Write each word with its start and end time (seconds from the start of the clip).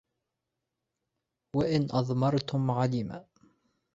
وَإِنْ 1.55 1.87
أَضْمَرْتُمْ 1.91 2.71
عَلِمَ 2.71 3.25